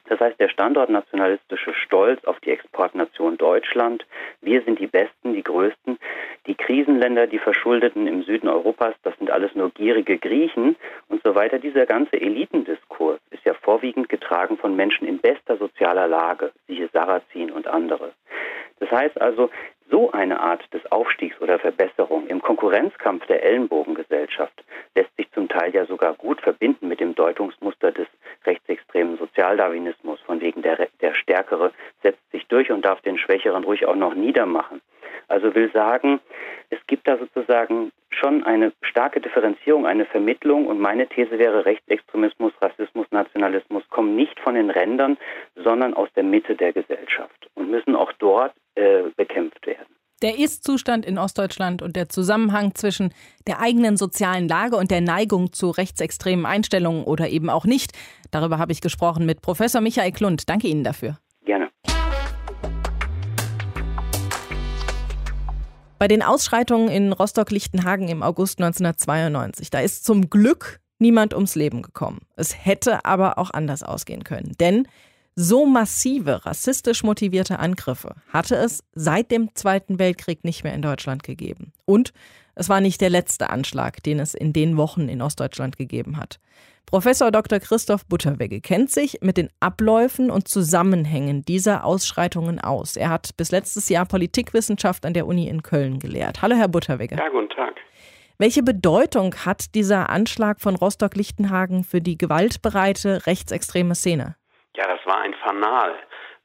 [0.10, 4.06] Das heißt, der standortnationalistische Stolz auf die Exportnation Deutschland,
[4.42, 6.00] wir sind die Besten, die Größten,
[6.46, 10.76] die Krisenländer, die Verschuldeten im Süden Europas, das sind alles nur gierige Griechen
[11.10, 11.60] und so weiter.
[11.60, 17.52] Dieser ganze Elitendiskurs ist ja vorwiegend getragen von Menschen in bester sozialer Lage, siehe Sarrazin
[17.52, 18.14] und andere.
[18.80, 19.50] Das heißt also,
[19.90, 24.64] so eine Art des Aufstiegs oder Verbesserung im Konkurrenzkampf der Ellenbogengesellschaft
[24.96, 28.08] lässt sich zum Teil ja sogar gut verbinden mit dem Deutungsmuster des
[28.46, 31.72] rechtsextremen Sozialdarwinismus, von wegen der, der Stärkere
[32.04, 34.82] setzt sich durch und darf den Schwächeren ruhig auch noch niedermachen.
[35.28, 36.20] Also will sagen,
[36.70, 42.54] es gibt da sozusagen schon eine starke Differenzierung, eine Vermittlung und meine These wäre, Rechtsextremismus,
[42.62, 45.18] Rassismus, Nationalismus kommen nicht von den Rändern,
[45.56, 49.88] sondern aus der Mitte der Gesellschaft und müssen auch dort äh, bekämpft werden.
[50.24, 53.14] Der Ist-Zustand in Ostdeutschland und der Zusammenhang zwischen
[53.46, 57.92] der eigenen sozialen Lage und der Neigung zu rechtsextremen Einstellungen oder eben auch nicht,
[58.32, 60.50] darüber habe ich gesprochen mit Professor Michael Klund.
[60.50, 61.18] Danke Ihnen dafür.
[66.00, 71.82] Bei den Ausschreitungen in Rostock-Lichtenhagen im August 1992, da ist zum Glück niemand ums Leben
[71.82, 72.20] gekommen.
[72.36, 74.52] Es hätte aber auch anders ausgehen können.
[74.60, 74.88] Denn
[75.36, 81.24] so massive rassistisch motivierte Angriffe hatte es seit dem Zweiten Weltkrieg nicht mehr in Deutschland
[81.24, 81.74] gegeben.
[81.86, 82.14] Und
[82.60, 86.40] es war nicht der letzte Anschlag, den es in den Wochen in Ostdeutschland gegeben hat.
[86.88, 87.60] Professor Dr.
[87.60, 92.96] Christoph Butterwegge kennt sich mit den Abläufen und Zusammenhängen dieser Ausschreitungen aus.
[92.96, 96.42] Er hat bis letztes Jahr Politikwissenschaft an der Uni in Köln gelehrt.
[96.42, 97.16] Hallo, Herr Butterwegge.
[97.16, 97.76] Ja, guten Tag.
[98.40, 104.36] Welche Bedeutung hat dieser Anschlag von Rostock-Lichtenhagen für die gewaltbereite rechtsextreme Szene?
[104.76, 105.96] Ja, das war ein Fanal.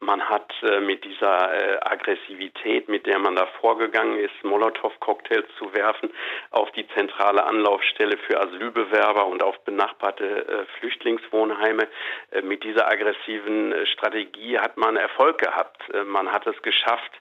[0.02, 5.72] Man hat äh, mit dieser äh, Aggressivität, mit der man da vorgegangen ist, Molotow-Cocktails zu
[5.74, 6.10] werfen
[6.50, 11.86] auf die zentrale Anlaufstelle für Asylbewerber und auf benachbarte äh, Flüchtlingswohnheime,
[12.32, 15.88] äh, mit dieser aggressiven äh, Strategie hat man Erfolg gehabt.
[15.94, 17.12] Äh, man hat es geschafft,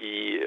[0.00, 0.40] die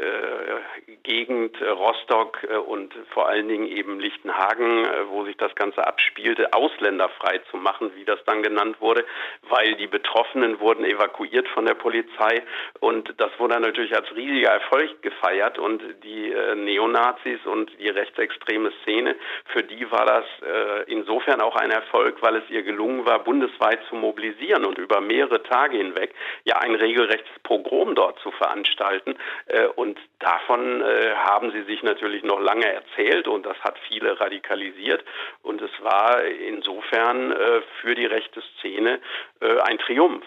[1.04, 7.58] Gegend Rostock und vor allen Dingen eben Lichtenhagen, wo sich das Ganze abspielte, ausländerfrei zu
[7.58, 9.06] machen, wie das dann genannt wurde,
[9.50, 12.44] weil die Betroffenen wurden evakuiert von der Polizei.
[12.80, 15.58] Und das wurde natürlich als riesiger Erfolg gefeiert.
[15.58, 21.56] Und die äh, Neonazis und die rechtsextreme Szene, für die war das äh, insofern auch
[21.56, 26.14] ein Erfolg, weil es ihr gelungen war, bundesweit zu mobilisieren und über mehrere Tage hinweg
[26.44, 28.99] ja ein regelrechtes Pogrom dort zu veranstalten
[29.46, 34.20] äh, und davon äh, haben sie sich natürlich noch lange erzählt und das hat viele
[34.20, 35.04] radikalisiert
[35.42, 39.00] und es war insofern äh, für die rechte Szene
[39.42, 40.26] ein Triumph.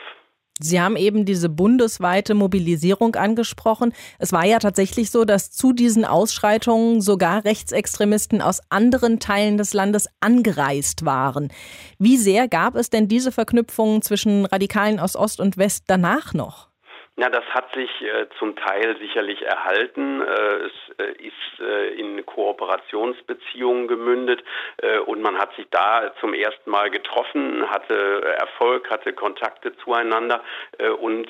[0.58, 3.92] Sie haben eben diese bundesweite Mobilisierung angesprochen.
[4.18, 9.72] Es war ja tatsächlich so, dass zu diesen Ausschreitungen sogar Rechtsextremisten aus anderen Teilen des
[9.72, 11.52] Landes angereist waren.
[11.98, 16.71] Wie sehr gab es denn diese Verknüpfungen zwischen Radikalen aus Ost und West danach noch?
[17.16, 20.22] Ja, das hat sich äh, zum Teil sicherlich erhalten.
[20.22, 24.42] Äh, es äh, ist äh, in Kooperationsbeziehungen gemündet
[24.78, 30.42] äh, und man hat sich da zum ersten Mal getroffen, hatte Erfolg, hatte Kontakte zueinander
[30.78, 31.28] äh, und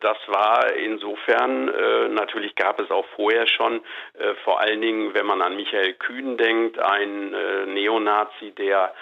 [0.00, 1.66] das war insofern,
[2.14, 3.80] natürlich gab es auch vorher schon,
[4.44, 7.34] vor allen Dingen, wenn man an Michael Kühn denkt, ein
[7.72, 8.92] Neonazi, der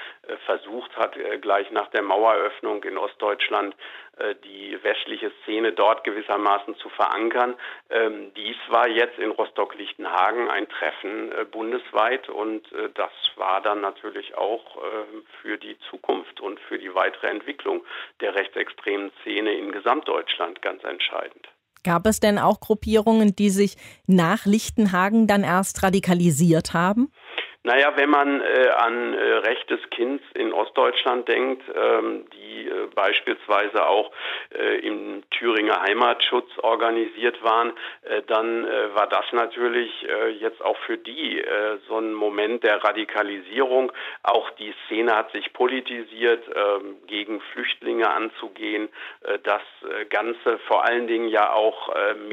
[0.47, 3.75] versucht hat, gleich nach der Maueröffnung in Ostdeutschland
[4.21, 7.55] äh, die westliche Szene dort gewissermaßen zu verankern.
[7.89, 13.81] Ähm, dies war jetzt in Rostock-Lichtenhagen ein Treffen äh, bundesweit und äh, das war dann
[13.81, 14.61] natürlich auch
[15.41, 17.85] für die Zukunft und für die weitere Entwicklung
[18.21, 21.49] der rechtsextremen Szene in Gesamtdeutschland ganz entscheidend.
[21.83, 27.11] Gab es denn auch Gruppierungen, die sich nach Lichtenhagen dann erst radikalisiert haben?
[27.63, 32.87] Naja, wenn man äh, an äh, Recht des Kindes in Ostdeutschland denkt, ähm, die äh,
[32.95, 34.11] beispielsweise auch
[34.55, 39.91] äh, im Thüringer Heimatschutz organisiert waren, äh, dann äh, war das natürlich
[40.41, 41.43] jetzt auch für die
[41.89, 43.93] so ein Moment der Radikalisierung.
[44.23, 48.89] Auch die Szene hat sich politisiert, äh, gegen Flüchtlinge anzugehen.
[49.43, 49.63] Das
[50.09, 51.91] Ganze vor allen Dingen ja auch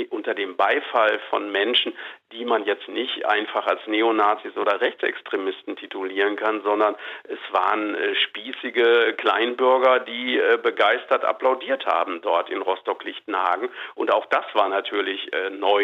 [0.10, 1.94] unter dem Beifall von Menschen,
[2.34, 8.16] die man jetzt nicht einfach als Neonazis oder Rechtsextremisten titulieren kann, sondern es waren äh,
[8.16, 13.70] spießige Kleinbürger, die äh, begeistert applaudiert haben dort in Rostock-Lichtenhagen.
[13.96, 15.84] Und auch das war natürlich äh, neu,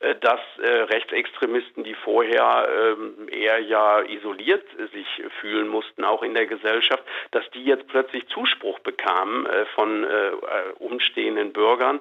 [0.00, 6.34] äh, dass äh, Rechtsextremisten, die vorher ähm, eher ja isoliert sich fühlen mussten, auch in
[6.34, 10.06] der Gesellschaft, dass die jetzt plötzlich Zuspruch bekamen äh, von
[10.78, 12.00] umstehenden Bürgern,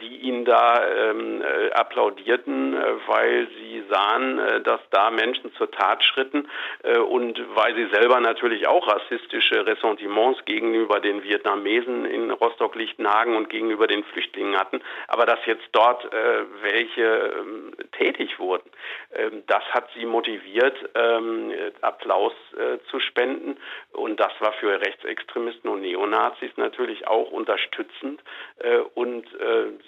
[0.00, 2.76] die ihnen da ähm, applaudierten,
[3.06, 6.48] weil sie sahen, äh, dass da Menschen zur Tat schritten
[6.82, 13.48] äh, und weil sie selber natürlich auch rassistische Ressentiments gegenüber den Vietnamesen in Rostock-Lichtenhagen und
[13.48, 18.70] gegenüber den Flüchtlingen hatten, aber dass jetzt dort äh, welche ähm, tätig wurden,
[19.14, 22.32] ähm, das hat sie motiviert, ähm, Applaus
[22.90, 23.58] zu spenden.
[23.92, 28.22] Und das war für Rechtsextremisten und Neonazis natürlich auch unterstützend
[28.94, 29.26] und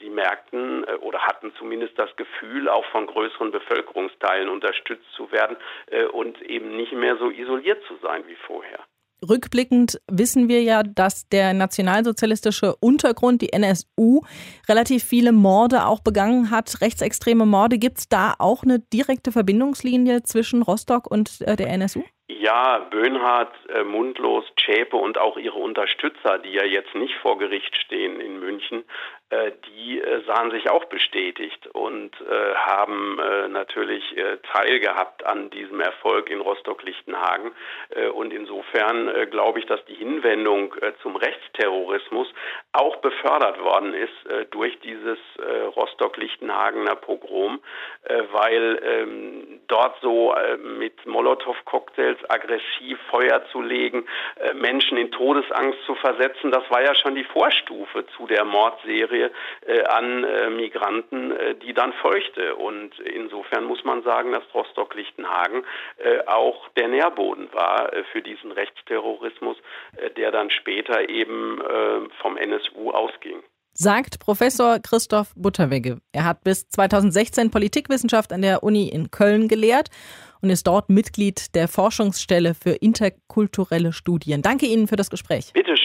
[0.00, 6.04] sie merkten oder hatten zumindest das Gefühl, auch von größeren Bevölkerungsteilen unterstützt zu werden äh,
[6.04, 8.78] und eben nicht mehr so isoliert zu sein wie vorher.
[9.26, 14.22] Rückblickend wissen wir ja, dass der nationalsozialistische Untergrund, die NSU,
[14.68, 17.78] relativ viele Morde auch begangen hat, rechtsextreme Morde.
[17.78, 22.04] Gibt es da auch eine direkte Verbindungslinie zwischen Rostock und äh, der NSU?
[22.28, 27.74] Ja, Böhnhardt, äh, Mundlos, Zschäpe und auch ihre Unterstützer, die ja jetzt nicht vor Gericht
[27.76, 28.84] stehen in München,
[29.30, 34.14] die äh, sahen sich auch bestätigt und äh, haben natürlich
[34.52, 37.52] teilgehabt an diesem Erfolg in Rostock-Lichtenhagen.
[38.14, 42.28] und insofern glaube ich, dass die Hinwendung zum Rechtsterrorismus
[42.72, 45.18] auch befördert worden ist durch dieses
[45.76, 47.60] Rostock-Lichtenhagener Pogrom,
[48.32, 50.34] weil ähm, dort so
[50.78, 54.06] mit Molotow-Cocktails aggressiv Feuer zu legen,
[54.54, 59.30] Menschen in Todesangst zu versetzen, das war ja schon die Vorstufe zu der Mordserie Serie
[59.66, 62.54] äh, an äh, Migranten, äh, die dann folgte.
[62.56, 65.64] Und insofern muss man sagen, dass Rostock-Lichtenhagen
[66.26, 69.56] auch der Nährboden war für diesen Rechtsterrorismus,
[70.16, 71.60] der dann später eben
[72.20, 75.98] vom NSU ausging sagt Professor Christoph Butterwegge.
[76.12, 79.88] Er hat bis 2016 Politikwissenschaft an der Uni in Köln gelehrt
[80.42, 84.42] und ist dort Mitglied der Forschungsstelle für interkulturelle Studien.
[84.42, 85.52] Danke Ihnen für das Gespräch.
[85.52, 85.77] Bitteschön.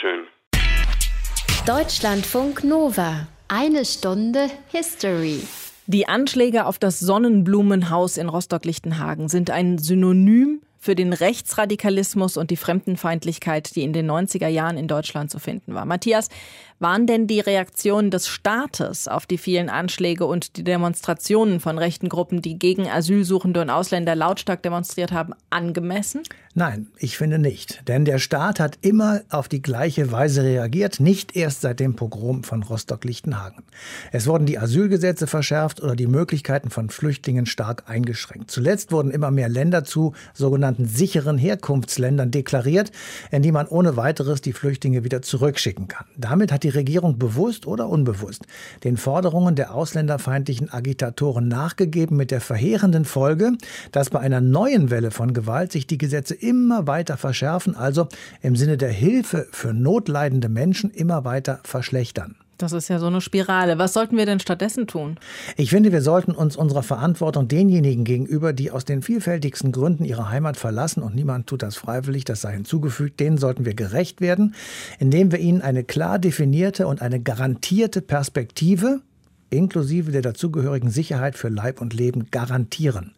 [1.65, 3.25] Deutschlandfunk Nova.
[3.47, 5.39] Eine Stunde History.
[5.87, 12.57] Die Anschläge auf das Sonnenblumenhaus in Rostock-Lichtenhagen sind ein Synonym für den Rechtsradikalismus und die
[12.57, 15.85] Fremdenfeindlichkeit, die in den 90er Jahren in Deutschland zu finden war.
[15.85, 16.27] Matthias,
[16.83, 22.09] waren denn die Reaktionen des Staates auf die vielen Anschläge und die Demonstrationen von rechten
[22.09, 26.21] Gruppen, die gegen Asylsuchende und Ausländer lautstark demonstriert haben, angemessen?
[26.55, 27.87] Nein, ich finde nicht.
[27.87, 32.43] Denn der Staat hat immer auf die gleiche Weise reagiert, nicht erst seit dem Pogrom
[32.43, 33.63] von Rostock-Lichtenhagen.
[34.11, 38.51] Es wurden die Asylgesetze verschärft oder die Möglichkeiten von Flüchtlingen stark eingeschränkt.
[38.51, 42.91] Zuletzt wurden immer mehr Länder zu sogenannten sicheren Herkunftsländern deklariert,
[43.31, 46.05] in die man ohne weiteres die Flüchtlinge wieder zurückschicken kann.
[46.17, 48.45] Damit hat die Regierung bewusst oder unbewusst
[48.83, 53.53] den Forderungen der ausländerfeindlichen Agitatoren nachgegeben mit der verheerenden Folge,
[53.91, 58.07] dass bei einer neuen Welle von Gewalt sich die Gesetze immer weiter verschärfen, also
[58.41, 62.35] im Sinne der Hilfe für notleidende Menschen immer weiter verschlechtern.
[62.57, 63.77] Das ist ja so eine Spirale.
[63.77, 65.17] Was sollten wir denn stattdessen tun?
[65.57, 70.29] Ich finde, wir sollten uns unserer Verantwortung denjenigen gegenüber, die aus den vielfältigsten Gründen ihre
[70.29, 74.53] Heimat verlassen, und niemand tut das freiwillig, das sei hinzugefügt, denen sollten wir gerecht werden,
[74.99, 79.01] indem wir ihnen eine klar definierte und eine garantierte Perspektive
[79.53, 83.13] inklusive der dazugehörigen Sicherheit für Leib und Leben garantieren.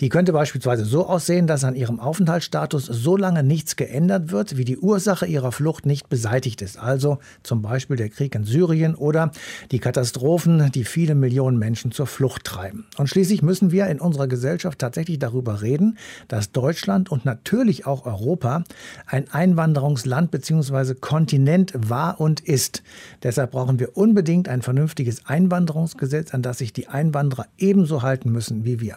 [0.00, 4.64] Die könnte beispielsweise so aussehen, dass an ihrem Aufenthaltsstatus so lange nichts geändert wird, wie
[4.64, 6.78] die Ursache ihrer Flucht nicht beseitigt ist.
[6.78, 9.30] Also zum Beispiel der Krieg in Syrien oder
[9.70, 12.86] die Katastrophen, die viele Millionen Menschen zur Flucht treiben.
[12.96, 18.06] Und schließlich müssen wir in unserer Gesellschaft tatsächlich darüber reden, dass Deutschland und natürlich auch
[18.06, 18.64] Europa
[19.06, 20.94] ein Einwanderungsland bzw.
[20.94, 22.82] Kontinent war und ist.
[23.22, 28.30] Deshalb brauchen wir unbedingt ein vernünftiges Einwanderungsland Einwanderungsgesetz, an das sich die Einwanderer ebenso halten
[28.30, 28.96] müssen wie wir.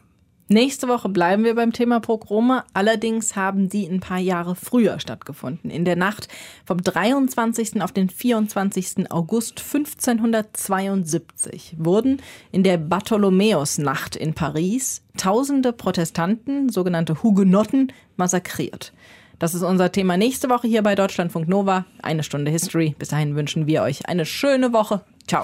[0.50, 2.64] Nächste Woche bleiben wir beim Thema Pogrome.
[2.74, 5.70] Allerdings haben die ein paar Jahre früher stattgefunden.
[5.70, 6.30] In der Nacht
[6.66, 7.82] vom 23.
[7.82, 9.12] auf den 24.
[9.12, 12.22] August 1572 wurden
[12.54, 18.94] in der Bartholomäusnacht in Paris tausende Protestanten, sogenannte Hugenotten, massakriert.
[19.40, 21.84] Das ist unser Thema nächste Woche hier bei Deutschlandfunk Nova.
[22.02, 22.96] Eine Stunde History.
[22.98, 25.02] Bis dahin wünschen wir euch eine schöne Woche.
[25.28, 25.44] Ciao.